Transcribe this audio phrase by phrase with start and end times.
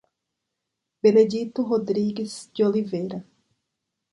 [1.03, 3.23] Benedito Rodrigues de Oliveira